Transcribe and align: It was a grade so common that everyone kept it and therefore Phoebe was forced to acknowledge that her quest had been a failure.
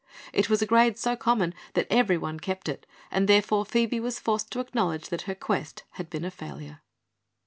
It 0.33 0.49
was 0.49 0.63
a 0.63 0.65
grade 0.65 0.97
so 0.97 1.15
common 1.15 1.53
that 1.75 1.85
everyone 1.91 2.39
kept 2.39 2.67
it 2.67 2.87
and 3.11 3.27
therefore 3.29 3.67
Phoebe 3.67 3.99
was 3.99 4.19
forced 4.19 4.49
to 4.49 4.59
acknowledge 4.59 5.09
that 5.09 5.21
her 5.29 5.35
quest 5.35 5.83
had 5.91 6.09
been 6.09 6.25
a 6.25 6.31
failure. 6.31 6.81